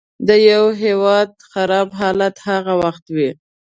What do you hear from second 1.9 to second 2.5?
حالت